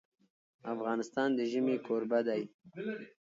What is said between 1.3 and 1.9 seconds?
د ژمی